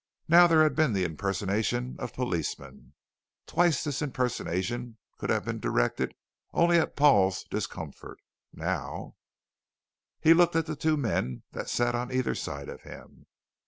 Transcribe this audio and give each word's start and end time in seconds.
Now 0.27 0.47
there 0.47 0.63
had 0.63 0.75
been 0.75 0.93
the 0.93 1.03
impersonation 1.05 1.95
of 1.99 2.11
policemen. 2.15 2.95
Twice 3.45 3.83
this 3.83 4.01
impersonation 4.01 4.97
could 5.19 5.29
have 5.29 5.45
been 5.45 5.59
directed 5.59 6.15
only 6.53 6.79
at 6.79 6.95
Paul's 6.95 7.43
discomfort. 7.43 8.19
Now 8.51 9.15
He 10.19 10.33
looked 10.33 10.55
at 10.55 10.65
the 10.65 10.75
two 10.75 10.97
men 10.97 11.43
that 11.51 11.69
sat 11.69 11.93
on 11.93 12.11
either 12.11 12.33
side 12.33 12.67
of 12.67 12.81
him. 12.81 13.27